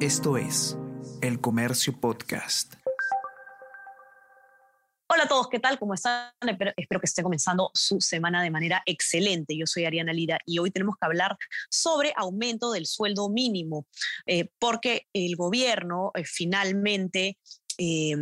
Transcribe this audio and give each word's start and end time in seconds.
Esto 0.00 0.36
es 0.36 0.76
El 1.22 1.40
Comercio 1.40 1.98
Podcast. 1.98 2.74
Hola 5.08 5.22
a 5.22 5.26
todos, 5.26 5.48
¿qué 5.48 5.58
tal? 5.58 5.78
¿Cómo 5.78 5.94
están? 5.94 6.32
Espero, 6.46 7.00
que 7.00 7.06
esté 7.06 7.22
comenzando 7.22 7.70
su 7.72 8.02
semana 8.02 8.42
de 8.42 8.50
manera 8.50 8.82
excelente. 8.84 9.56
Yo 9.56 9.64
soy 9.66 9.86
Ariana 9.86 10.12
Lira 10.12 10.38
y 10.44 10.58
hoy 10.58 10.70
tenemos 10.70 10.96
que 11.00 11.06
hablar 11.06 11.38
sobre 11.70 12.12
aumento 12.14 12.72
del 12.72 12.84
sueldo 12.84 13.30
mínimo, 13.30 13.86
eh, 14.26 14.50
porque 14.58 15.06
el 15.14 15.34
gobierno 15.34 16.10
eh, 16.14 16.24
finalmente 16.26 17.38
eh, 17.78 18.16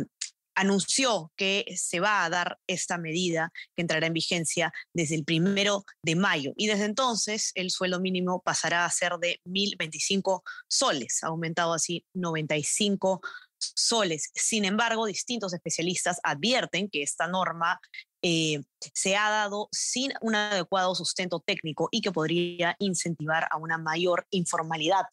anunció 0.55 1.31
que 1.35 1.65
se 1.77 1.99
va 1.99 2.23
a 2.23 2.29
dar 2.29 2.59
esta 2.67 2.97
medida 2.97 3.51
que 3.75 3.81
entrará 3.81 4.07
en 4.07 4.13
vigencia 4.13 4.73
desde 4.93 5.15
el 5.15 5.25
primero 5.25 5.85
de 6.01 6.15
mayo. 6.15 6.53
Y 6.55 6.67
desde 6.67 6.85
entonces 6.85 7.51
el 7.55 7.71
sueldo 7.71 7.99
mínimo 7.99 8.41
pasará 8.41 8.85
a 8.85 8.91
ser 8.91 9.13
de 9.19 9.41
1.025 9.45 10.41
soles, 10.67 11.23
aumentado 11.23 11.73
así 11.73 12.05
95 12.13 13.21
soles. 13.57 14.31
Sin 14.33 14.65
embargo, 14.65 15.05
distintos 15.05 15.53
especialistas 15.53 16.19
advierten 16.23 16.89
que 16.89 17.03
esta 17.03 17.27
norma 17.27 17.79
eh, 18.27 18.63
se 18.79 19.15
ha 19.15 19.29
dado 19.29 19.69
sin 19.71 20.11
un 20.19 20.33
adecuado 20.33 20.95
sustento 20.95 21.43
técnico 21.45 21.89
y 21.91 22.01
que 22.01 22.11
podría 22.11 22.75
incentivar 22.79 23.47
a 23.51 23.57
una 23.57 23.77
mayor 23.77 24.25
informalidad. 24.31 25.05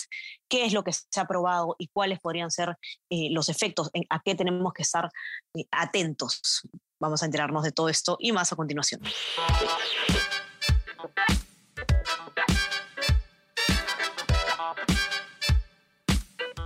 ¿Qué 0.48 0.64
es 0.64 0.72
lo 0.72 0.82
que 0.82 0.94
se 0.94 1.20
ha 1.20 1.26
probado 1.26 1.76
y 1.78 1.88
cuáles 1.88 2.20
podrían 2.20 2.50
ser 2.50 2.78
eh, 3.10 3.28
los 3.30 3.50
efectos? 3.50 3.90
¿A 4.08 4.22
qué 4.24 4.34
tenemos 4.34 4.72
que 4.72 4.80
estar 4.80 5.10
eh, 5.54 5.66
atentos? 5.70 6.62
Vamos 6.98 7.22
a 7.22 7.26
enterarnos 7.26 7.64
de 7.64 7.72
todo 7.72 7.90
esto 7.90 8.16
y 8.18 8.32
más 8.32 8.50
a 8.50 8.56
continuación. 8.56 9.02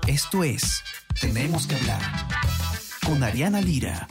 Esto 0.06 0.44
es 0.44 0.84
Tenemos 1.20 1.66
que 1.66 1.74
hablar 1.74 2.00
con 3.04 3.24
Ariana 3.24 3.60
Lira. 3.60 4.06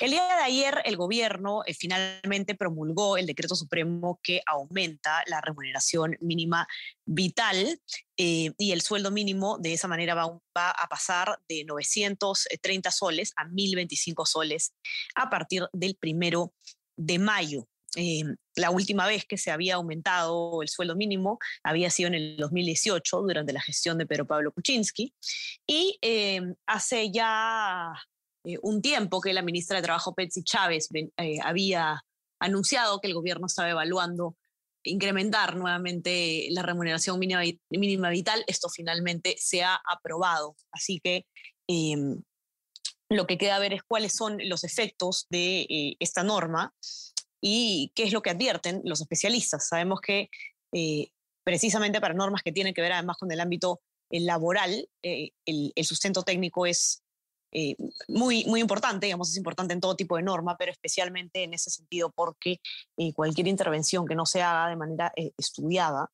El 0.00 0.10
día 0.10 0.22
de 0.22 0.42
ayer 0.42 0.82
el 0.84 0.96
gobierno 0.96 1.62
eh, 1.66 1.74
finalmente 1.74 2.54
promulgó 2.54 3.16
el 3.16 3.26
decreto 3.26 3.54
supremo 3.54 4.20
que 4.22 4.42
aumenta 4.46 5.22
la 5.26 5.40
remuneración 5.40 6.16
mínima 6.20 6.66
vital 7.04 7.80
eh, 8.16 8.52
y 8.58 8.72
el 8.72 8.82
sueldo 8.82 9.10
mínimo 9.10 9.58
de 9.58 9.72
esa 9.72 9.88
manera 9.88 10.14
va, 10.14 10.70
a 10.70 10.88
pasar 10.88 11.38
de 11.48 11.64
930 11.64 12.90
soles 12.90 13.32
a 13.36 13.44
1025 13.44 14.26
soles 14.26 14.74
a 15.14 15.28
partir 15.30 15.66
del 15.72 15.96
primero 15.96 16.54
de 16.96 17.18
mayo. 17.18 17.68
Eh, 17.96 18.24
la 18.56 18.70
última 18.70 19.06
vez 19.06 19.24
que 19.24 19.38
se 19.38 19.50
había 19.50 19.76
aumentado 19.76 20.60
el 20.60 20.68
sueldo 20.68 20.96
mínimo 20.96 21.38
había 21.62 21.88
sido 21.88 22.08
en 22.08 22.14
el 22.14 22.36
2018 22.36 23.22
durante 23.22 23.52
la 23.52 23.62
gestión 23.62 23.96
de 23.96 24.06
Pedro 24.06 24.26
Pablo 24.26 24.52
Kuczynski 24.52 25.14
y 25.66 25.98
eh, 26.02 26.42
hace 26.66 27.10
ya 27.10 27.94
eh, 28.46 28.58
un 28.62 28.80
tiempo 28.80 29.20
que 29.20 29.34
la 29.34 29.42
ministra 29.42 29.76
de 29.76 29.82
Trabajo, 29.82 30.14
Betsy 30.16 30.44
Chávez, 30.44 30.88
eh, 30.94 31.38
había 31.42 32.04
anunciado 32.38 33.00
que 33.00 33.08
el 33.08 33.14
gobierno 33.14 33.46
estaba 33.46 33.70
evaluando 33.70 34.36
incrementar 34.84 35.56
nuevamente 35.56 36.46
la 36.50 36.62
remuneración 36.62 37.18
mínima, 37.18 38.10
vital. 38.10 38.44
Esto 38.46 38.68
finalmente 38.68 39.34
se 39.36 39.64
ha 39.64 39.80
aprobado. 39.84 40.54
Así 40.70 41.00
que 41.00 41.26
eh, 41.66 41.96
lo 43.08 43.26
que 43.26 43.36
queda 43.36 43.58
ver 43.58 43.72
es 43.72 43.82
cuáles 43.82 44.12
son 44.14 44.38
los 44.44 44.62
efectos 44.62 45.26
de 45.28 45.62
eh, 45.62 45.96
esta 45.98 46.22
norma 46.22 46.72
y 47.40 47.90
qué 47.96 48.04
es 48.04 48.12
lo 48.12 48.22
que 48.22 48.30
advierten 48.30 48.80
los 48.84 49.00
especialistas. 49.00 49.66
Sabemos 49.66 50.00
que 50.00 50.28
precisamente 51.42 52.00
para 52.00 52.14
normas 52.14 52.42
que 52.44 52.52
tienen 52.52 52.74
que 52.74 52.82
ver 52.82 52.92
además 52.92 53.16
con 53.16 53.32
el 53.32 53.40
ámbito 53.40 53.80
laboral, 54.10 54.88
el, 55.02 55.32
el 55.74 55.84
sustento 55.84 56.22
técnico 56.22 56.66
es 56.66 57.02
eh, 57.52 57.76
muy, 58.08 58.44
muy 58.46 58.60
importante, 58.60 59.06
digamos, 59.06 59.30
es 59.30 59.36
importante 59.36 59.72
en 59.72 59.80
todo 59.80 59.96
tipo 59.96 60.16
de 60.16 60.22
norma, 60.22 60.56
pero 60.56 60.72
especialmente 60.72 61.44
en 61.44 61.54
ese 61.54 61.70
sentido 61.70 62.10
porque 62.10 62.60
eh, 62.96 63.12
cualquier 63.12 63.46
intervención 63.48 64.06
que 64.06 64.14
no 64.14 64.26
se 64.26 64.42
haga 64.42 64.68
de 64.68 64.76
manera 64.76 65.12
eh, 65.16 65.32
estudiada 65.38 66.10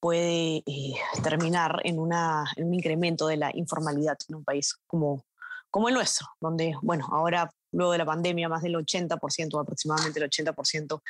puede 0.00 0.62
eh, 0.66 0.94
terminar 1.22 1.80
en, 1.84 1.98
una, 1.98 2.44
en 2.56 2.68
un 2.68 2.74
incremento 2.74 3.26
de 3.26 3.36
la 3.36 3.50
informalidad 3.54 4.16
en 4.28 4.36
un 4.36 4.44
país 4.44 4.76
como, 4.86 5.24
como 5.70 5.88
el 5.88 5.94
nuestro, 5.94 6.28
donde, 6.40 6.74
bueno, 6.82 7.06
ahora 7.10 7.50
luego 7.72 7.92
de 7.92 7.98
la 7.98 8.06
pandemia 8.06 8.48
más 8.48 8.62
del 8.62 8.76
80%, 8.76 9.60
aproximadamente 9.60 10.20
el 10.20 10.30
80% 10.30 11.02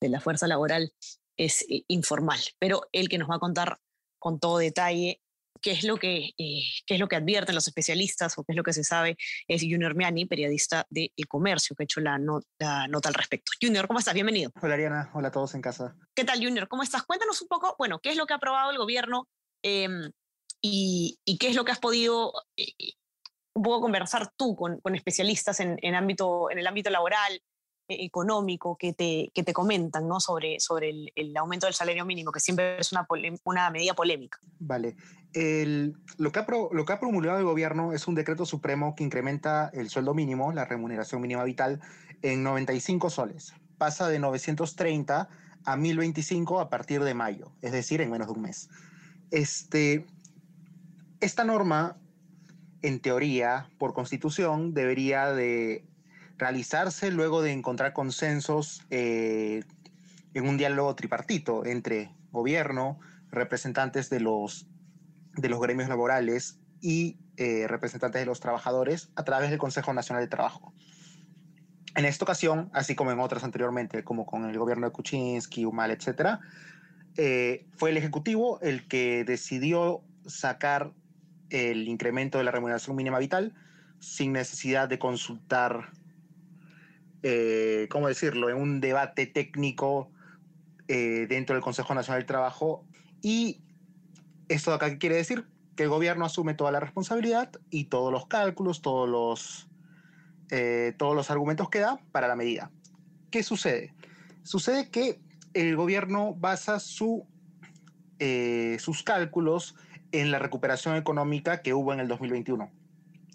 de 0.00 0.08
la 0.08 0.20
fuerza 0.20 0.46
laboral 0.46 0.92
es 1.36 1.66
informal. 1.88 2.40
Pero 2.58 2.82
el 2.92 3.08
que 3.08 3.18
nos 3.18 3.28
va 3.28 3.36
a 3.36 3.40
contar 3.40 3.78
con 4.18 4.38
todo 4.38 4.58
detalle 4.58 5.20
qué 5.60 5.72
es 5.72 5.84
lo 5.84 5.96
que, 5.96 6.30
eh, 6.38 6.62
qué 6.86 6.94
es 6.94 7.00
lo 7.00 7.08
que 7.08 7.16
advierten 7.16 7.54
los 7.54 7.66
especialistas 7.66 8.36
o 8.38 8.44
qué 8.44 8.52
es 8.52 8.56
lo 8.56 8.62
que 8.62 8.72
se 8.72 8.84
sabe 8.84 9.16
es 9.48 9.62
Junior 9.62 9.94
Miani, 9.94 10.26
periodista 10.26 10.86
de 10.90 11.12
El 11.16 11.26
Comercio, 11.26 11.74
que 11.76 11.82
ha 11.82 11.84
hecho 11.84 12.00
la, 12.00 12.18
not 12.18 12.44
la, 12.58 12.88
nota 12.88 13.08
al 13.08 13.14
respecto. 13.14 13.52
Junior, 13.60 13.86
¿cómo 13.86 13.98
estás? 13.98 14.14
Bienvenido. 14.14 14.50
Hola 14.60 14.74
Ariana, 14.74 15.10
hola 15.14 15.28
a 15.28 15.30
todos 15.32 15.54
en 15.54 15.62
casa. 15.62 15.96
¿Qué 16.14 16.24
tal 16.24 16.42
Junior? 16.42 16.68
¿Cómo 16.68 16.82
estás? 16.82 17.04
Cuéntanos 17.04 17.40
un 17.42 17.48
poco, 17.48 17.74
bueno, 17.78 17.98
qué 18.00 18.10
es 18.10 18.16
lo 18.16 18.26
que 18.26 18.34
ha 18.34 18.36
aprobado 18.36 18.70
el 18.70 18.78
gobierno 18.78 19.28
eh, 19.62 19.88
y, 20.60 21.18
y, 21.24 21.38
qué 21.38 21.48
es 21.48 21.56
lo 21.56 21.64
que 21.64 21.72
has 21.72 21.78
podido 21.78 22.32
eh, 22.56 22.72
un 23.54 23.62
poco 23.62 23.80
conversar 23.80 24.30
tú 24.36 24.54
con, 24.54 24.80
con 24.80 24.94
especialistas 24.94 25.60
en, 25.60 25.78
en, 25.82 25.94
ámbito, 25.94 26.50
en 26.50 26.58
el 26.58 26.66
ámbito 26.66 26.90
laboral, 26.90 27.40
económico 27.88 28.76
que 28.76 28.92
te, 28.92 29.30
que 29.34 29.42
te 29.42 29.52
comentan 29.52 30.08
¿no? 30.08 30.20
sobre, 30.20 30.60
sobre 30.60 30.90
el, 30.90 31.12
el, 31.14 31.36
aumento 31.36 31.66
del 31.66 31.74
salario 31.74 32.04
mínimo, 32.04 32.32
que 32.32 32.40
siempre 32.40 32.78
es 32.78 32.92
una, 32.92 33.06
una 33.44 33.70
medida 33.70 33.94
polémica. 33.94 34.38
Vale. 34.58 34.96
Lo, 36.16 36.32
que 36.32 36.38
ha 36.38 36.46
pro, 36.46 36.70
lo 36.72 36.84
que 36.84 36.92
ha 36.94 37.00
promulgado 37.00 37.38
el 37.38 37.44
gobierno 37.44 37.92
es 37.92 38.08
un 38.08 38.14
decreto 38.14 38.46
supremo 38.46 38.94
que 38.94 39.04
incrementa 39.04 39.70
el 39.74 39.90
sueldo 39.90 40.14
mínimo, 40.14 40.52
la 40.52 40.64
remuneración 40.64 41.20
mínima 41.20 41.44
vital, 41.44 41.80
en 42.22 42.42
95 42.42 43.10
soles. 43.10 43.54
Pasa 43.76 44.08
de 44.08 44.18
930 44.18 45.28
a 45.64 45.76
1025 45.76 46.60
a 46.60 46.70
partir 46.70 47.02
de 47.02 47.12
mayo, 47.12 47.52
es 47.60 47.72
decir, 47.72 48.00
en 48.00 48.10
menos 48.10 48.28
de 48.28 48.32
un 48.32 48.42
mes. 48.42 48.70
Este, 49.30 50.06
esta 51.20 51.44
norma, 51.44 51.98
en 52.80 53.00
teoría, 53.00 53.68
por 53.78 53.92
constitución, 53.92 54.72
debería 54.72 55.32
de 55.32 55.84
realizarse 56.38 57.10
luego 57.10 57.42
de 57.42 57.52
encontrar 57.52 57.92
consensos 57.92 58.82
eh, 58.90 59.64
en 60.34 60.48
un 60.48 60.56
diálogo 60.56 60.94
tripartito 60.94 61.64
entre 61.64 62.10
gobierno, 62.30 62.98
representantes 63.30 64.10
de 64.10 64.20
los, 64.20 64.66
de 65.34 65.48
los 65.48 65.60
gremios 65.60 65.88
laborales 65.88 66.58
y 66.80 67.18
eh, 67.36 67.66
representantes 67.68 68.20
de 68.20 68.26
los 68.26 68.40
trabajadores 68.40 69.10
a 69.16 69.24
través 69.24 69.50
del 69.50 69.58
Consejo 69.58 69.92
Nacional 69.92 70.22
de 70.22 70.28
Trabajo. 70.28 70.74
En 71.94 72.04
esta 72.04 72.24
ocasión, 72.24 72.68
así 72.74 72.94
como 72.94 73.10
en 73.10 73.20
otras 73.20 73.42
anteriormente, 73.42 74.04
como 74.04 74.26
con 74.26 74.44
el 74.44 74.58
gobierno 74.58 74.86
de 74.86 74.92
Kuczynski, 74.92 75.64
Humal, 75.64 75.90
etc., 75.90 76.38
eh, 77.16 77.66
fue 77.74 77.90
el 77.90 77.96
Ejecutivo 77.96 78.60
el 78.60 78.86
que 78.86 79.24
decidió 79.24 80.02
sacar 80.26 80.92
el 81.48 81.88
incremento 81.88 82.36
de 82.36 82.44
la 82.44 82.50
remuneración 82.50 82.96
mínima 82.96 83.18
vital 83.18 83.54
sin 83.98 84.32
necesidad 84.32 84.88
de 84.88 84.98
consultar 84.98 85.92
eh, 87.22 87.88
¿cómo 87.90 88.08
decirlo?, 88.08 88.48
en 88.50 88.56
un 88.56 88.80
debate 88.80 89.26
técnico 89.26 90.10
eh, 90.88 91.26
dentro 91.28 91.54
del 91.54 91.62
Consejo 91.62 91.94
Nacional 91.94 92.20
del 92.20 92.26
Trabajo. 92.26 92.84
Y 93.20 93.60
esto 94.48 94.70
de 94.70 94.76
acá 94.76 94.90
qué 94.90 94.98
quiere 94.98 95.16
decir? 95.16 95.46
Que 95.74 95.84
el 95.84 95.88
gobierno 95.88 96.24
asume 96.24 96.54
toda 96.54 96.70
la 96.70 96.80
responsabilidad 96.80 97.50
y 97.70 97.84
todos 97.84 98.12
los 98.12 98.26
cálculos, 98.26 98.82
todos 98.82 99.08
los, 99.08 99.68
eh, 100.50 100.94
todos 100.96 101.16
los 101.16 101.30
argumentos 101.30 101.68
que 101.70 101.80
da 101.80 101.98
para 102.12 102.28
la 102.28 102.36
medida. 102.36 102.70
¿Qué 103.30 103.42
sucede? 103.42 103.92
Sucede 104.44 104.90
que 104.90 105.18
el 105.54 105.74
gobierno 105.74 106.34
basa 106.34 106.78
su, 106.78 107.26
eh, 108.20 108.76
sus 108.78 109.02
cálculos 109.02 109.74
en 110.12 110.30
la 110.30 110.38
recuperación 110.38 110.96
económica 110.96 111.62
que 111.62 111.74
hubo 111.74 111.92
en 111.92 112.00
el 112.00 112.08
2021. 112.08 112.70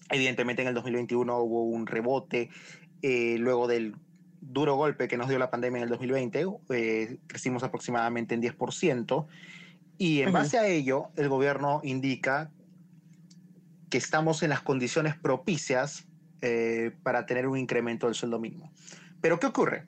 Evidentemente 0.09 0.61
en 0.61 0.69
el 0.69 0.73
2021 0.73 1.37
hubo 1.37 1.63
un 1.63 1.85
rebote 1.85 2.49
eh, 3.01 3.37
luego 3.39 3.67
del 3.67 3.95
duro 4.41 4.75
golpe 4.75 5.07
que 5.07 5.17
nos 5.17 5.29
dio 5.29 5.39
la 5.39 5.49
pandemia 5.49 5.77
en 5.79 5.83
el 5.83 5.89
2020, 5.89 6.45
eh, 6.69 7.17
crecimos 7.27 7.63
aproximadamente 7.63 8.35
en 8.35 8.41
10%, 8.41 9.27
y 9.97 10.21
en 10.21 10.31
base 10.31 10.57
a 10.57 10.65
ello, 10.65 11.09
el 11.15 11.29
gobierno 11.29 11.79
indica 11.83 12.49
que 13.91 13.99
estamos 13.99 14.41
en 14.41 14.49
las 14.49 14.61
condiciones 14.61 15.15
propicias 15.15 16.07
eh, 16.41 16.91
para 17.03 17.27
tener 17.27 17.47
un 17.47 17.55
incremento 17.55 18.07
del 18.07 18.15
sueldo 18.15 18.39
mínimo. 18.39 18.71
Pero 19.21 19.39
¿qué 19.39 19.45
ocurre? 19.45 19.85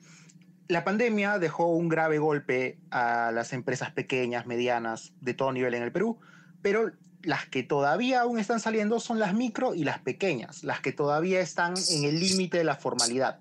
La 0.68 0.84
pandemia 0.84 1.40
dejó 1.40 1.66
un 1.66 1.88
grave 1.88 2.18
golpe 2.18 2.78
a 2.90 3.32
las 3.34 3.52
empresas 3.52 3.90
pequeñas, 3.90 4.46
medianas, 4.46 5.12
de 5.20 5.34
todo 5.34 5.52
nivel 5.52 5.74
en 5.74 5.82
el 5.82 5.90
Perú, 5.90 6.20
pero 6.62 6.92
las 7.24 7.46
que 7.46 7.62
todavía 7.62 8.20
aún 8.20 8.38
están 8.38 8.60
saliendo 8.60 9.00
son 9.00 9.18
las 9.18 9.34
micro 9.34 9.74
y 9.74 9.84
las 9.84 9.98
pequeñas, 9.98 10.64
las 10.64 10.80
que 10.80 10.92
todavía 10.92 11.40
están 11.40 11.74
en 11.90 12.04
el 12.04 12.20
límite 12.20 12.58
de 12.58 12.64
la 12.64 12.76
formalidad. 12.76 13.38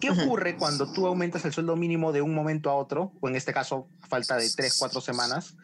¿Qué 0.00 0.10
ocurre 0.10 0.56
cuando 0.56 0.92
tú 0.92 1.06
aumentas 1.06 1.44
el 1.44 1.52
sueldo 1.52 1.74
mínimo 1.76 2.12
de 2.12 2.22
un 2.22 2.34
momento 2.34 2.70
a 2.70 2.74
otro, 2.74 3.12
o 3.20 3.28
en 3.28 3.36
este 3.36 3.52
caso 3.52 3.88
a 4.02 4.06
falta 4.06 4.36
de 4.36 4.48
tres, 4.50 4.76
cuatro 4.78 5.00
semanas? 5.00 5.56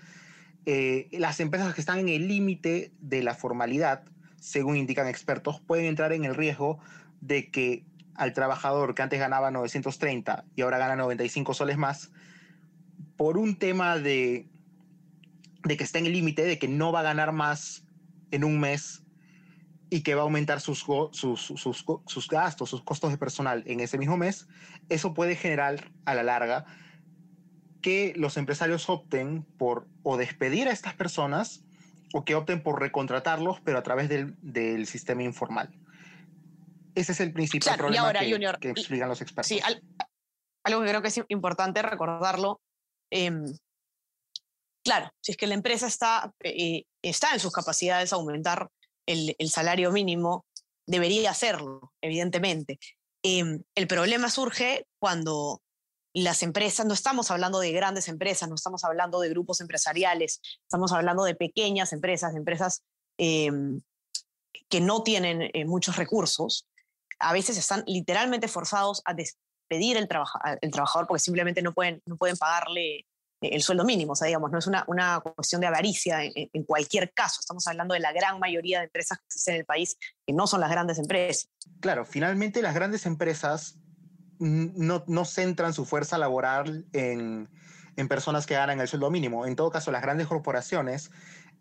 Eh, 0.67 1.09
las 1.13 1.41
empresas 1.41 1.75
que 1.75 1.81
están 1.81 1.99
en 1.99 2.09
el 2.09 2.27
límite 2.27 2.93
de 3.01 3.23
la 3.23 3.35
formalidad, 3.35 4.03
según 4.41 4.77
indican 4.77 5.07
expertos, 5.07 5.61
pueden 5.61 5.85
entrar 5.87 6.13
en 6.13 6.25
el 6.25 6.35
riesgo 6.35 6.79
de 7.21 7.51
que 7.51 7.85
al 8.15 8.33
trabajador 8.33 8.95
que 8.95 9.03
antes 9.03 9.21
ganaba 9.21 9.51
930 9.51 10.45
y 10.57 10.63
ahora 10.63 10.79
gana 10.79 10.97
95 10.97 11.55
soles 11.55 11.77
más, 11.77 12.11
por 13.17 13.39
un 13.39 13.57
tema 13.57 13.99
de, 13.99 14.47
de 15.65 15.77
que 15.77 15.85
está 15.85 15.99
en 15.99 16.07
el 16.07 16.13
límite, 16.13 16.45
de 16.45 16.59
que 16.59 16.69
no 16.69 16.93
va 16.93 17.01
a 17.01 17.05
ganar 17.05 17.33
más 17.33 17.85
en 18.31 18.45
un 18.45 18.61
mes 18.61 19.03
y 19.91 20.03
que 20.03 20.15
va 20.15 20.23
a 20.23 20.25
aumentar 20.25 20.61
sus, 20.61 20.85
sus, 21.13 21.41
sus, 21.41 21.85
sus, 22.07 22.29
gastos, 22.29 22.71
sus 22.71 22.83
costos 22.83 23.11
de 23.11 23.19
personal 23.19 23.63
en 23.67 23.81
ese 23.81 23.99
mismo 23.99 24.17
mes, 24.17 24.49
eso 24.89 25.15
puede 25.15 25.37
generar 25.37 25.91
a 26.05 26.15
la 26.15 26.23
larga 26.23 26.65
que 27.81 28.13
los 28.17 28.37
empresarios 28.37 28.89
opten 28.89 29.45
por 29.59 29.87
o 30.03 30.17
despedir 30.17 30.69
a 30.69 30.73
estas 30.73 30.95
personas 30.95 31.65
o 32.15 32.25
que 32.25 32.35
opten 32.35 32.63
por 32.63 32.81
recontratarlos, 32.81 33.61
pero 33.61 33.79
a 33.79 33.83
través 33.83 34.09
del, 34.09 34.37
del 34.41 34.87
sistema 34.87 35.23
informal. 35.23 35.71
Ese 36.95 37.13
es 37.13 37.21
el 37.21 37.33
principal 37.33 37.77
problema 37.77 38.13
que, 38.61 38.71
explican 38.71 39.09
los 39.09 39.21
expertos. 39.21 39.49
Sí, 39.49 39.61
algo 40.65 40.83
que 40.83 40.89
creo 40.89 41.03
que 41.03 41.09
es 41.09 41.21
importante 41.29 41.83
recordarlo. 41.83 42.61
Em, 43.11 43.45
claro, 44.85 45.11
si 45.21 45.33
es 45.33 45.39
que 45.39 45.47
la 45.47 45.55
empresa 45.55 45.87
está, 45.87 46.33
eh, 46.41 46.85
está 47.03 47.33
en 47.33 47.41
sus 47.41 47.53
capacidades 47.53 48.13
aumentar 48.13 48.69
el, 49.07 49.35
salario 49.51 49.91
mínimo, 49.91 50.47
debería 50.87 51.31
hacerlo, 51.31 51.93
evidentemente. 52.01 52.79
Em, 53.23 53.63
el 53.75 53.87
problema 53.87 54.31
surge 54.31 54.87
cuando 54.99 55.63
las 56.15 56.43
empresas, 56.43 56.87
no 56.87 56.95
estamos 56.95 57.31
hablando 57.31 57.59
de 57.59 57.73
grandes 57.73 58.09
empresas, 58.09 58.49
no 58.49 58.55
estamos 58.55 58.85
hablando 58.85 59.21
de 59.21 59.31
grupos 59.31 59.61
empresariales, 59.61 60.41
estamos 60.63 60.93
hablando 60.93 61.25
de 61.25 61.35
pequeñas 61.35 61.93
empresas, 61.93 62.37
empresas 62.37 62.83
em, 63.19 63.81
que 64.69 64.81
no 64.81 65.03
tienen 65.03 65.43
eh, 65.43 65.65
muchos 65.65 65.97
recursos, 65.97 66.69
a 67.19 67.33
veces 67.33 67.57
están 67.57 67.83
literalmente 67.87 68.49
forzados 68.49 69.03
a 69.05 69.15
despedir 69.15 69.97
el, 69.97 70.09
el 70.61 70.71
trabajador 70.71 71.07
porque 71.07 71.21
simplemente 71.21 71.63
no 71.63 71.73
pueden, 71.73 72.03
no 72.07 72.17
pueden 72.17 72.37
pagarle 72.37 73.07
el 73.53 73.63
sueldo 73.63 73.85
mínimo. 73.85 74.13
O 74.13 74.17
sea, 74.17 74.27
digamos, 74.27 74.51
no 74.51 74.59
es 74.59 74.67
una, 74.67 74.85
una 74.87 75.21
cuestión 75.21 75.61
de 75.61 75.67
avaricia 75.67 76.23
en, 76.23 76.65
cualquier 76.65 77.13
caso. 77.13 77.41
Estamos 77.41 77.67
hablando 77.67 77.95
de 77.95 78.01
la 78.01 78.13
gran 78.13 78.39
mayoría 78.39 78.79
de 78.79 78.85
empresas 78.85 79.19
que 79.19 79.25
existen 79.27 79.55
en 79.55 79.61
el 79.61 79.67
país 79.67 79.97
que 80.27 80.33
no 80.33 80.47
son 80.47 80.61
las 80.61 80.71
grandes 80.71 80.99
empresas. 80.99 81.49
Claro, 81.81 82.05
finalmente 82.05 82.63
las 82.63 82.75
grandes 82.75 83.07
empresas 83.07 83.79
no, 84.39 85.05
no 85.07 85.25
centran 85.25 85.73
su 85.75 85.85
fuerza 85.85 86.19
laboral 86.19 86.87
en, 86.93 87.49
en 87.97 88.09
personas 88.09 88.47
que 88.47 88.55
ganan 88.55 88.81
el 88.81 88.89
sueldo 88.89 89.11
mínimo. 89.11 89.47
En 89.47 89.57
todo 89.57 89.71
caso, 89.71 89.91
las 89.91 90.03
grandes 90.03 90.27
corporaciones, 90.27 91.11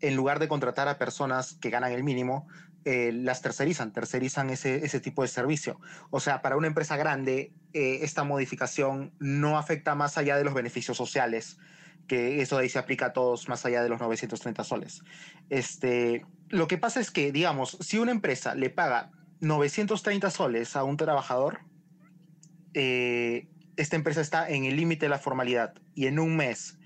en 0.03 0.17
lugar 0.17 0.39
de 0.39 0.50
contratar 0.50 0.89
a 0.89 0.97
personas 0.97 1.53
que 1.61 1.69
ganan 1.69 1.94
el 1.94 2.03
mínimo, 2.03 2.45
eh, 2.83 3.13
las 3.13 3.41
tercerizan, 3.41 3.94
tercerizan 3.94 4.50
ese, 4.50 4.85
ese, 4.85 5.00
tipo 5.00 5.21
de 5.21 5.29
servicio. 5.29 5.79
O 6.09 6.19
sea, 6.19 6.41
para 6.41 6.57
una 6.57 6.67
empresa 6.67 6.97
grande, 6.97 7.53
eh, 7.71 8.00
esta 8.01 8.25
modificación 8.25 9.13
no 9.19 9.57
afecta 9.57 9.95
más 9.95 10.17
allá 10.17 10.35
de 10.35 10.44
los 10.44 10.53
beneficios 10.53 10.97
sociales, 10.97 11.57
que 12.05 12.41
eso 12.41 12.57
ahí 12.57 12.67
se 12.67 12.79
aplica 12.79 13.07
a 13.07 13.13
todos 13.13 13.47
más 13.47 13.65
allá 13.65 13.81
de 13.81 13.88
los 13.88 14.01
930 14.01 14.65
soles. 14.65 15.03
Este, 15.50 16.25
lo 16.50 16.67
que 16.67 16.77
pasa 16.77 17.00
es 17.00 17.09
que, 17.09 17.31
digamos, 17.31 17.77
si 17.79 17.97
una 17.97 18.11
empresa 18.11 18.55
le 18.55 18.69
paga 18.69 19.09
930 19.39 20.29
soles 20.31 20.75
a 20.75 20.83
un 20.83 20.97
trabajador, 20.97 21.59
eh, 22.73 23.47
esta 23.77 23.95
empresa 23.95 24.19
está 24.19 24.50
en 24.50 24.65
el 24.65 24.75
límite 24.75 25.05
de 25.05 25.11
la 25.11 25.19
formalidad 25.19 25.75
y 25.95 26.07
en 26.07 26.19
un 26.19 26.35
mes 26.35 26.77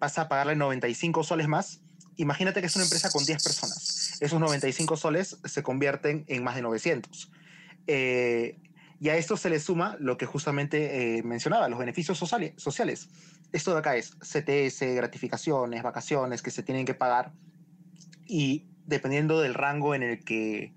pasa 0.00 0.22
a 0.22 0.28
pagarle 0.28 0.56
95 0.56 1.22
soles 1.22 1.46
más, 1.46 1.82
imagínate 2.16 2.60
que 2.60 2.66
es 2.66 2.76
una 2.76 2.84
empresa 2.84 3.10
con 3.10 3.24
10 3.24 3.42
personas. 3.42 4.18
Esos 4.20 4.40
95 4.40 4.96
soles 4.96 5.38
se 5.44 5.62
convierten 5.62 6.24
en 6.28 6.44
más 6.44 6.54
de 6.54 6.62
900. 6.62 7.30
Eh, 7.86 8.58
y 9.00 9.08
a 9.08 9.16
esto 9.16 9.36
se 9.36 9.50
le 9.50 9.58
suma 9.58 9.96
lo 9.98 10.16
que 10.16 10.26
justamente 10.26 11.18
eh, 11.18 11.22
mencionaba, 11.24 11.68
los 11.68 11.78
beneficios 11.78 12.18
sociales. 12.18 13.08
Esto 13.52 13.72
de 13.72 13.78
acá 13.78 13.96
es 13.96 14.14
CTS, 14.20 14.94
gratificaciones, 14.94 15.82
vacaciones 15.82 16.40
que 16.40 16.52
se 16.52 16.62
tienen 16.62 16.86
que 16.86 16.94
pagar. 16.94 17.32
Y 18.26 18.66
dependiendo 18.86 19.40
del 19.40 19.54
rango 19.54 19.94
en 19.94 20.04
el 20.04 20.24
que 20.24 20.72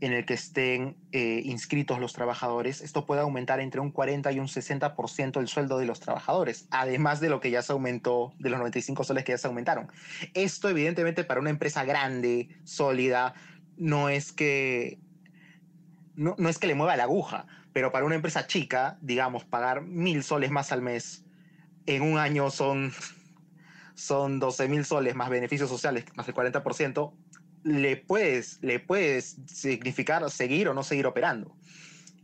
en 0.00 0.12
el 0.12 0.24
que 0.24 0.34
estén 0.34 0.96
eh, 1.12 1.42
inscritos 1.44 1.98
los 1.98 2.12
trabajadores, 2.12 2.80
esto 2.82 3.04
puede 3.04 3.20
aumentar 3.20 3.60
entre 3.60 3.80
un 3.80 3.90
40 3.90 4.30
y 4.32 4.38
un 4.38 4.46
60% 4.46 5.40
el 5.40 5.48
sueldo 5.48 5.78
de 5.78 5.86
los 5.86 6.00
trabajadores, 6.00 6.68
además 6.70 7.20
de 7.20 7.28
lo 7.28 7.40
que 7.40 7.50
ya 7.50 7.62
se 7.62 7.72
aumentó, 7.72 8.32
de 8.38 8.50
los 8.50 8.58
95 8.58 9.02
soles 9.04 9.24
que 9.24 9.32
ya 9.32 9.38
se 9.38 9.48
aumentaron. 9.48 9.90
Esto 10.34 10.68
evidentemente 10.68 11.24
para 11.24 11.40
una 11.40 11.50
empresa 11.50 11.84
grande, 11.84 12.48
sólida, 12.64 13.34
no 13.76 14.08
es 14.08 14.32
que, 14.32 14.98
no, 16.14 16.36
no 16.38 16.48
es 16.48 16.58
que 16.58 16.68
le 16.68 16.74
mueva 16.74 16.96
la 16.96 17.04
aguja, 17.04 17.46
pero 17.72 17.90
para 17.90 18.04
una 18.04 18.14
empresa 18.14 18.46
chica, 18.46 18.98
digamos, 19.00 19.44
pagar 19.44 19.82
mil 19.82 20.22
soles 20.22 20.50
más 20.50 20.70
al 20.70 20.82
mes 20.82 21.24
en 21.86 22.02
un 22.02 22.18
año 22.18 22.50
son, 22.50 22.92
son 23.94 24.38
12 24.38 24.68
mil 24.68 24.84
soles 24.84 25.14
más 25.14 25.30
beneficios 25.30 25.68
sociales, 25.68 26.04
más 26.14 26.28
el 26.28 26.34
40%, 26.34 27.12
le 27.64 27.96
puedes, 27.96 28.58
le 28.62 28.80
puedes 28.80 29.36
significar 29.46 30.28
seguir 30.30 30.68
o 30.68 30.74
no 30.74 30.82
seguir 30.82 31.06
operando. 31.06 31.56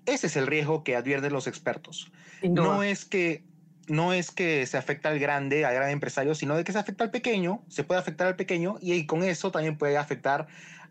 Ese 0.07 0.27
es 0.27 0.37
el 0.37 0.47
riesgo 0.47 0.85
que 0.85 0.97
advierten 0.97 1.33
los 1.33 1.47
expertos. 1.47 2.13
No 2.43 2.83
es 2.83 3.05
que 3.05 3.45
no 3.87 4.13
es 4.13 4.31
que 4.31 4.67
se 4.67 4.79
afecta 4.79 5.11
al 5.11 5.19
grande, 5.19 5.65
al 5.65 5.75
gran 5.75 5.91
empresario, 5.91 6.35
sino 6.35 6.57
de 6.57 6.65
que 6.65 6.73
se 6.73 6.79
afecta 6.79 7.05
al 7.05 7.11
pequeño, 7.11 7.63
se 7.69 7.85
puede 7.85 8.01
afectar 8.01 8.27
al 8.27 8.37
pequeño 8.37 8.77
y, 8.81 9.05
con 9.05 9.23
eso 9.23 9.51
también 9.51 9.77
puede 9.77 9.99
afectar 9.99 10.47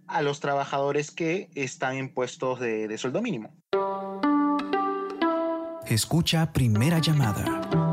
a 0.05 0.21
los 0.21 0.39
trabajadores 0.39 1.09
que 1.09 1.49
están 1.55 1.95
en 1.95 2.13
puestos 2.13 2.59
de, 2.59 2.87
de 2.87 2.97
sueldo 2.97 3.21
mínimo. 3.21 3.51
Escucha 5.87 6.51
primera 6.53 6.99
llamada 6.99 7.92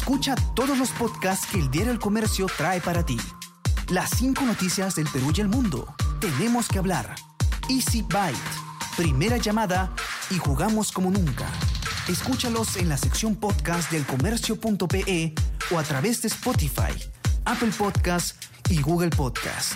Escucha 0.00 0.36
todos 0.54 0.78
los 0.78 0.90
podcasts 0.90 1.48
que 1.50 1.58
el 1.58 1.70
Diario 1.72 1.90
El 1.90 1.98
Comercio 1.98 2.46
trae 2.56 2.80
para 2.80 3.04
ti. 3.04 3.18
Las 3.88 4.10
cinco 4.10 4.42
noticias 4.44 4.94
del 4.94 5.08
Perú 5.08 5.32
y 5.36 5.40
el 5.40 5.48
mundo. 5.48 5.92
Tenemos 6.20 6.68
que 6.68 6.78
hablar. 6.78 7.16
Easy 7.68 8.02
Byte. 8.02 8.38
Primera 8.96 9.38
llamada 9.38 9.92
y 10.30 10.38
jugamos 10.38 10.92
como 10.92 11.10
nunca. 11.10 11.50
Escúchalos 12.08 12.76
en 12.76 12.88
la 12.88 12.96
sección 12.96 13.34
podcast 13.34 13.90
del 13.90 14.06
comercio.pe 14.06 15.34
o 15.72 15.78
a 15.78 15.82
través 15.82 16.22
de 16.22 16.28
Spotify, 16.28 16.94
Apple 17.44 17.72
Podcast 17.76 18.42
y 18.70 18.80
Google 18.80 19.10
Podcast. 19.10 19.74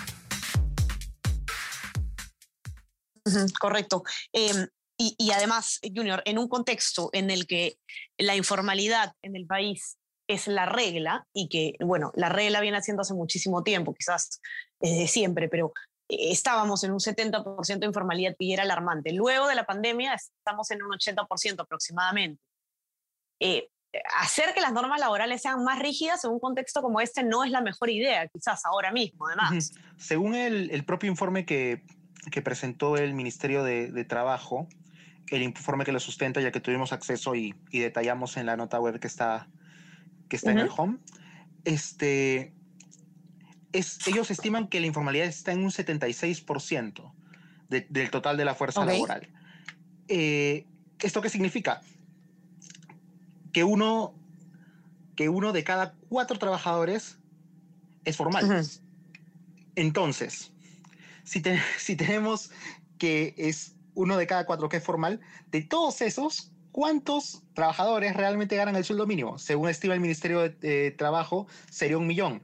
Correcto. 3.59 4.03
Em, 4.31 4.67
y, 4.97 5.15
y, 5.19 5.31
además, 5.31 5.79
Junior, 5.83 6.23
en 6.25 6.37
un 6.37 6.47
contexto 6.47 7.09
en 7.11 7.29
el 7.29 7.45
que 7.45 7.77
la 8.17 8.37
informalidad 8.37 9.13
en 9.21 9.35
el 9.35 9.45
país 9.45 9.97
es 10.27 10.47
la 10.47 10.65
regla 10.65 11.27
y 11.33 11.49
que, 11.49 11.75
bueno, 11.79 12.11
la 12.15 12.29
regla 12.29 12.61
viene 12.61 12.77
haciendo 12.77 13.01
hace 13.01 13.13
muchísimo 13.13 13.63
tiempo, 13.63 13.93
quizás 13.93 14.41
desde 14.79 15.07
siempre, 15.07 15.49
pero 15.49 15.73
eh, 16.09 16.31
estábamos 16.31 16.83
en 16.83 16.91
un 16.91 16.99
70% 16.99 17.79
de 17.79 17.85
informalidad 17.85 18.35
y 18.39 18.53
era 18.53 18.63
alarmante. 18.63 19.11
Luego 19.13 19.47
de 19.47 19.55
la 19.55 19.65
pandemia 19.65 20.13
estamos 20.13 20.71
en 20.71 20.83
un 20.83 20.91
80% 20.91 21.61
aproximadamente. 21.61 22.41
Eh, 23.39 23.69
hacer 24.17 24.53
que 24.53 24.61
las 24.61 24.73
normas 24.73 24.99
laborales 24.99 25.41
sean 25.41 25.63
más 25.63 25.79
rígidas 25.79 26.23
en 26.23 26.31
un 26.31 26.39
contexto 26.39 26.81
como 26.81 26.99
este 26.99 27.23
no 27.23 27.43
es 27.43 27.51
la 27.51 27.61
mejor 27.61 27.89
idea, 27.89 28.27
quizás 28.27 28.65
ahora 28.65 28.91
mismo, 28.91 29.27
además. 29.27 29.71
Según 29.97 30.35
el, 30.35 30.83
propio 30.85 31.11
informe 31.11 31.45
que, 31.45 31.83
que, 32.31 32.41
presentó 32.41 32.97
el 32.97 33.13
Ministerio 33.13 33.63
de, 33.63 33.91
de, 33.91 34.03
Trabajo, 34.03 34.67
el 35.27 35.43
informe 35.43 35.85
que 35.85 35.91
lo 35.91 35.99
sustenta, 35.99 36.41
ya 36.41 36.51
que 36.51 36.59
tuvimos 36.59 36.91
acceso 36.91 37.35
y 37.35 37.53
detallamos 37.71 38.37
en 38.37 38.47
la 38.47 38.57
nota 38.57 38.79
web 38.79 38.99
que 38.99 39.07
está 39.07 39.47
que 40.29 40.35
está 40.35 40.51
en 40.51 40.59
el 40.59 40.69
home, 40.75 40.97
este, 41.65 42.53
es, 43.71 44.07
ellos 44.07 44.31
estiman 44.31 44.67
que 44.67 44.79
la 44.79 44.87
informalidad 44.87 45.27
está 45.27 45.51
en 45.51 45.63
un 45.63 45.71
76% 45.71 47.13
del 47.69 48.11
total 48.11 48.37
de 48.37 48.45
la 48.45 48.55
fuerza 48.55 48.85
laboral. 48.85 49.29
Eh, 50.07 50.67
¿Esto 50.99 51.21
qué 51.21 51.29
significa? 51.29 51.81
Que 53.51 53.63
uno, 53.63 54.13
que 55.15 55.29
uno 55.29 55.53
de 55.53 55.63
cada 55.63 55.95
cuatro 56.09 56.37
trabajadores 56.37 57.17
es 58.05 58.15
formal. 58.15 58.65
Entonces, 59.75 60.51
si, 61.23 61.41
si 61.77 61.95
tenemos 61.95 62.51
que 62.97 63.33
es 63.37 63.75
uno 63.95 64.17
de 64.17 64.27
cada 64.27 64.45
cuatro 64.45 64.69
que 64.69 64.77
es 64.77 64.83
formal, 64.83 65.19
de 65.51 65.61
todos 65.61 66.01
esos, 66.01 66.52
¿cuántos 66.73 67.43
trabajadores 67.53 68.13
realmente 68.17 68.57
ganan 68.57 68.75
el 68.75 68.83
sueldo 68.83 69.07
mínimo? 69.07 69.37
Según 69.37 69.69
estima 69.69 69.93
el 69.93 70.01
Ministerio 70.01 70.49
de 70.49 70.91
Trabajo, 70.91 71.47
sería 71.69 71.97
un 71.97 72.07
millón. 72.07 72.43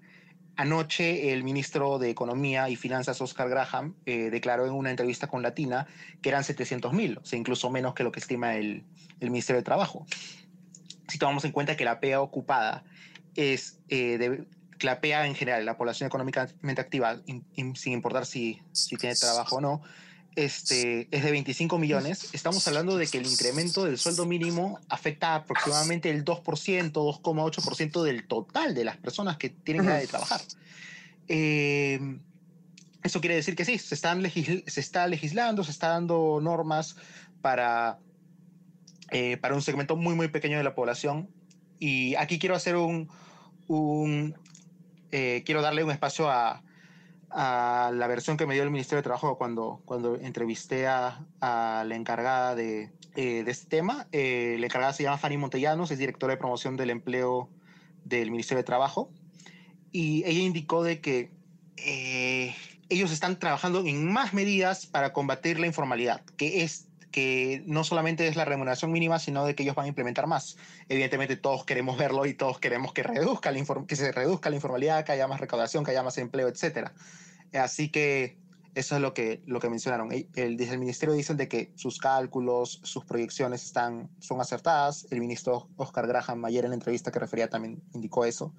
Anoche 0.56 1.34
el 1.34 1.44
ministro 1.44 2.00
de 2.00 2.10
Economía 2.10 2.70
y 2.70 2.76
Finanzas, 2.76 3.20
Oscar 3.22 3.50
Graham, 3.50 3.96
eh, 4.06 4.30
declaró 4.30 4.66
en 4.66 4.74
una 4.74 4.92
entrevista 4.92 5.28
con 5.28 5.42
Latina 5.42 5.88
que 6.22 6.30
eran 6.30 6.44
700 6.44 6.94
mil, 6.94 7.18
o 7.18 7.26
sea, 7.26 7.40
incluso 7.40 7.70
menos 7.70 7.94
que 7.94 8.04
lo 8.04 8.12
que 8.12 8.20
estima 8.20 8.56
el, 8.56 8.86
Ministerio 9.20 9.60
de 9.60 9.66
Trabajo. 9.66 10.06
Si 11.08 11.18
tomamos 11.18 11.44
en 11.44 11.52
cuenta 11.52 11.76
que 11.76 11.84
la 11.84 12.00
PEA 12.00 12.22
ocupada 12.22 12.84
es, 13.36 13.80
eh, 13.90 14.46
la 14.82 15.02
PEA 15.02 15.28
en 15.28 15.36
general, 15.36 15.66
la 15.66 15.76
población 15.76 16.08
económicamente 16.08 16.82
activa, 16.82 17.20
sin 17.76 17.94
importar 17.94 18.26
si 18.26 18.62
tiene 19.00 19.16
trabajo 19.16 19.58
o 19.58 19.62
no, 19.62 19.82
este, 20.36 21.08
es 21.12 21.24
de 21.24 21.32
25 21.32 21.78
millones, 21.78 22.30
estamos 22.34 22.68
hablando 22.68 22.98
de 22.98 23.08
que 23.08 23.18
el 23.18 23.26
incremento 23.26 23.84
del 23.86 23.98
sueldo 23.98 24.26
mínimo 24.26 24.80
afecta 24.90 25.36
aproximadamente 25.36 26.10
el 26.10 26.24
2%, 26.24 26.92
2,8% 26.92 28.04
del 28.04 28.28
total 28.28 28.74
de 28.74 28.86
las 28.86 28.98
personas 28.98 29.38
que 29.38 29.50
tienen 29.50 29.86
que 29.86 29.94
de 29.94 30.08
trabajar. 30.08 30.42
Em, 31.28 32.20
eso 33.04 33.22
quiere 33.22 33.36
decir 33.36 33.56
que 33.56 33.66
sí, 33.66 33.78
se, 33.78 33.96
están 33.96 34.24
se 34.30 34.80
está 34.80 35.08
legislando, 35.08 35.64
se 35.64 35.72
está 35.72 35.90
dando 35.90 36.40
normas 36.42 36.96
para, 37.42 38.00
eh, 39.12 39.38
para 39.38 39.56
un 39.56 39.62
segmento 39.62 39.96
muy, 39.96 40.16
muy 40.16 40.28
pequeño 40.28 40.58
de 40.58 40.64
la 40.64 40.76
población. 40.76 41.30
Y 41.80 42.16
aquí 42.16 42.40
quiero 42.40 42.56
hacer 42.56 42.76
un, 42.76 43.10
un 43.68 44.36
eh, 45.12 45.44
quiero 45.46 45.62
darle 45.62 45.84
un 45.84 45.92
espacio 45.92 46.30
a, 46.30 46.62
a 47.32 47.92
la 47.94 48.08
versión 48.08 48.38
que 48.38 48.46
me 48.46 48.54
dio 48.54 48.64
el 48.64 48.72
Ministerio 48.72 48.98
de 48.98 49.04
Trabajo 49.04 49.38
cuando, 49.38 49.82
cuando 49.86 50.16
entrevisté 50.16 50.88
a, 50.88 51.26
la 51.42 51.96
encargada 51.96 52.56
de, 52.56 52.92
eh, 53.16 53.44
de, 53.44 53.52
este 53.52 53.68
tema. 53.68 54.08
Eh, 54.12 54.58
la 54.60 54.66
encargada 54.66 54.94
se 54.94 55.04
llama 55.04 55.18
Fanny 55.18 55.38
Montellanos, 55.38 55.92
es 55.92 56.00
directora 56.00 56.34
de 56.34 56.38
promoción 56.38 56.78
del 56.78 56.90
empleo 56.90 57.50
del 58.04 58.32
Ministerio 58.32 58.60
de 58.60 58.66
Trabajo. 58.66 59.12
Y 59.92 60.24
ella 60.26 60.40
indicó 60.40 60.84
de 60.84 61.02
que 61.02 61.32
eh, 61.78 62.56
ellos 62.90 63.12
están 63.12 63.40
trabajando 63.40 63.86
en 63.86 64.12
más 64.12 64.34
medidas 64.34 64.86
para 64.86 65.14
combatir 65.14 65.60
la 65.60 65.68
informalidad, 65.68 66.22
que 66.38 66.64
es 66.64 66.88
que 67.12 67.64
no 67.66 67.84
solamente 67.84 68.28
es 68.28 68.36
la 68.36 68.46
remuneración 68.46 68.92
mínima, 68.92 69.20
sino 69.20 69.46
de 69.46 69.56
que 69.56 69.64
ellos 69.64 69.76
van 69.76 69.86
a 69.86 69.90
implementar 69.90 70.28
más. 70.28 70.58
Evidentemente 70.88 71.36
todos 71.38 71.66
queremos 71.66 71.98
verlo 71.98 72.26
y 72.26 72.34
todos 72.34 72.60
queremos 72.60 72.94
que, 72.94 73.04
reduzca 73.04 73.52
la 73.52 73.64
que 73.88 73.96
se 73.96 74.12
reduzca 74.12 74.50
la 74.50 74.56
informalidad, 74.56 75.04
que 75.06 75.12
haya 75.12 75.28
más 75.28 75.40
recaudación, 75.40 75.84
que 75.84 75.92
haya 75.92 76.04
más 76.04 76.18
empleo, 76.18 76.48
etc. 76.48 76.90
Así 77.54 77.90
que 77.90 78.38
eso 78.76 78.96
es 78.96 79.02
lo 79.02 79.14
que, 79.14 79.42
lo 79.46 79.60
que 79.60 79.70
mencionaron. 79.70 80.12
El, 80.12 80.28
el 80.36 80.78
ministerio 80.80 81.14
dicen 81.14 81.38
de 81.38 81.48
que 81.48 81.72
sus 81.76 81.98
cálculos, 81.98 82.80
sus 82.84 83.04
proyecciones 83.06 83.66
están, 83.66 84.10
son 84.20 84.40
acertadas. 84.42 85.08
El 85.10 85.20
ministro 85.20 85.68
Oscar 85.76 86.08
Graham 86.08 86.46
ayer 86.46 86.66
en 86.66 86.72
la 86.72 86.76
entrevista 86.76 87.12
que 87.12 87.20
refería 87.20 87.50
también 87.50 87.82
indicó 87.94 88.26
eso. 88.26 88.54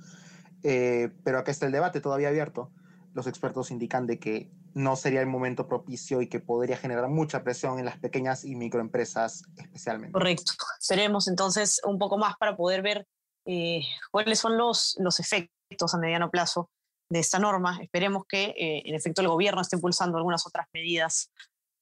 Eh, 0.63 1.11
pero 1.25 1.39
acá 1.39 1.51
está 1.51 1.67
el 1.67 1.73
debate 1.73 2.01
todavía 2.01 2.29
abierto. 2.29 2.71
Los 3.13 3.27
expertos 3.27 3.71
indican 3.71 4.07
de 4.07 4.19
que 4.19 4.51
no 4.75 4.97
sería 4.97 5.21
el 5.21 5.27
momento 5.27 5.67
propicio 5.67 6.23
y 6.23 6.29
que 6.29 6.41
podría 6.41 6.77
generar 6.77 7.09
mucha 7.09 7.43
presión 7.43 7.79
en 7.79 7.85
las 7.85 7.99
pequeñas 7.99 8.45
y 8.45 8.55
microempresas 8.55 9.43
especialmente. 9.57 10.13
Correcto. 10.13 10.53
Esperemos 10.81 11.29
entonces 11.29 11.81
un 11.85 11.99
poco 11.99 12.19
más 12.19 12.37
para 12.37 12.57
poder 12.57 12.83
ver 12.83 13.07
eh, 13.47 13.83
cuáles 14.11 14.39
son 14.39 14.57
los, 14.57 14.97
los 15.01 15.19
efectos 15.19 15.95
a 15.95 15.99
mediano 15.99 16.31
plazo 16.31 16.71
de 17.09 17.19
esta 17.19 17.39
norma. 17.39 17.79
Esperemos 17.83 18.25
que 18.29 18.55
eh, 18.57 18.83
en 18.85 18.95
efecto 18.95 19.23
el 19.23 19.29
gobierno 19.29 19.61
esté 19.61 19.77
impulsando 19.77 20.17
algunas 20.17 20.47
otras 20.47 20.67
medidas 20.73 21.31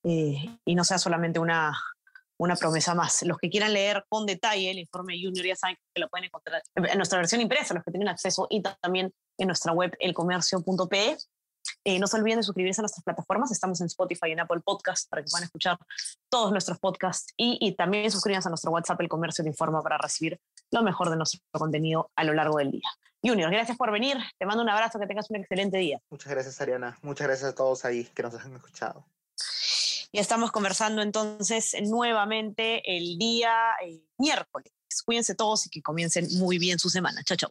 eh, 0.05 0.59
y 0.65 0.75
no 0.75 0.85
sea 0.85 0.99
solamente 0.99 1.39
una, 1.39 1.77
una 2.39 2.57
promesa 2.57 2.95
más. 2.95 3.23
Los 3.23 3.39
que 3.39 3.51
quieran 3.51 3.73
leer 3.73 4.05
con 4.09 4.25
detalle 4.25 4.71
el 4.71 4.79
informe 4.79 5.21
Junior 5.23 5.45
ya 5.45 5.57
saben 5.57 5.77
que 5.95 6.01
lo 6.01 6.09
pueden 6.09 6.27
encontrar 6.27 6.63
en 6.75 6.97
nuestra 6.97 7.19
versión 7.19 7.41
impresa, 7.41 7.75
los 7.75 7.85
que 7.85 7.91
tienen 7.91 8.09
acceso, 8.09 8.47
y 8.49 8.63
también 8.63 9.13
en 9.39 9.47
nuestra 9.47 9.73
web 9.73 9.97
elcomercio.pe. 9.99 11.17
Eh, 11.85 11.99
no 11.99 12.07
se 12.07 12.17
olviden 12.17 12.39
de 12.39 12.43
suscribirse 12.43 12.81
a 12.81 12.83
nuestras 12.83 13.05
plataformas. 13.05 13.51
Estamos 13.51 13.81
en 13.81 13.87
Spotify 13.87 14.29
y 14.29 14.33
en 14.33 14.41
Apple 14.41 14.61
Podcast 14.65 15.09
para 15.09 15.23
que 15.23 15.31
puedan 15.31 15.45
escuchar 15.45 15.79
todos 16.29 16.51
nuestros 16.51 16.79
podcasts 16.79 17.33
y, 17.37 17.73
también 17.77 18.11
suscríbanse 18.11 18.49
a 18.49 18.51
nuestro 18.51 18.71
WhatsApp, 18.71 19.01
El 19.01 19.09
Comercio 19.09 19.43
de 19.43 19.51
Informa, 19.51 19.83
para 19.83 19.99
recibir 19.99 20.41
lo 20.71 20.83
mejor 20.83 21.11
de 21.11 21.17
nuestro 21.17 21.41
contenido 21.53 22.11
a 22.17 22.25
lo 22.25 22.35
largo 22.35 22.59
del 22.59 22.71
día. 22.71 22.89
Junior, 23.23 23.51
gracias 23.51 23.77
por 23.77 23.91
venir. 23.91 24.17
Te 24.39 24.47
mando 24.47 24.63
un 24.63 24.69
abrazo, 24.69 24.99
que 24.99 25.07
tengas 25.07 25.31
un 25.31 25.37
excelente 25.37 25.79
día. 25.79 26.01
Muchas 26.11 26.31
gracias, 26.31 26.61
Ariana. 26.61 26.99
Muchas 27.03 27.27
gracias 27.27 27.51
a 27.51 27.55
todos 27.55 27.85
ahí 27.85 28.05
que 28.05 28.23
nos 28.23 28.35
han 28.35 28.55
escuchado. 28.55 29.07
Y 30.11 30.21
estamos 30.21 30.51
conversando 30.53 31.03
entonces 31.03 31.77
nuevamente 31.83 32.97
el 32.97 33.19
día 33.19 33.53
eh, 33.85 34.01
miércoles. 34.19 34.73
Cuídense 35.05 35.35
todos 35.35 35.67
y 35.67 35.71
que 35.71 35.83
comiencen 35.83 36.27
muy 36.39 36.59
bien 36.59 36.79
su 36.79 36.91
semana. 36.91 37.23
Chao, 37.25 37.37
chao. 37.37 37.51